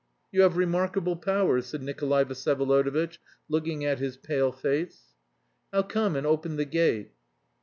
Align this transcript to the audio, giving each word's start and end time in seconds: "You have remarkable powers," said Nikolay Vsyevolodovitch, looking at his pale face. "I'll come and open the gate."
"You 0.31 0.41
have 0.41 0.57
remarkable 0.57 1.15
powers," 1.15 1.67
said 1.67 1.83
Nikolay 1.83 2.23
Vsyevolodovitch, 2.23 3.19
looking 3.47 3.85
at 3.85 3.99
his 3.99 4.17
pale 4.17 4.51
face. 4.51 5.13
"I'll 5.71 5.83
come 5.83 6.15
and 6.15 6.25
open 6.25 6.55
the 6.55 6.65
gate." 6.65 7.11